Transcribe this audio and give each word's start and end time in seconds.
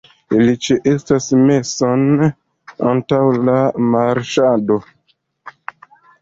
Ili 0.35 0.53
ĉeestas 0.67 1.27
meson 1.49 2.01
antaŭ 2.93 3.21
la 3.51 3.59
marŝado. 3.93 4.79